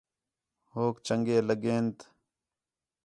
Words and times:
ہوک 0.73 0.95
چَنڳے 1.05 1.37
لڳین 1.47 1.85
تے 1.97 2.05